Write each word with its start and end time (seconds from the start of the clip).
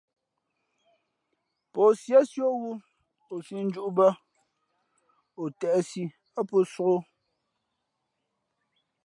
Pō 1.75 1.83
síésí 2.03 2.39
ō 2.49 2.51
wū 2.61 2.71
o 3.33 3.35
sīʼ 3.45 3.61
njūʼ 3.69 3.89
bᾱ, 3.97 4.07
o 5.41 5.43
têʼsi 5.59 6.03
ά 6.39 6.41
pō 6.49 6.57
sōk 6.73 6.87
ō. 6.93 6.97